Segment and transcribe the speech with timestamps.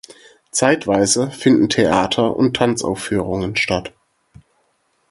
[0.49, 3.93] Zeitweise finden Theater- und Tanzaufführungen statt.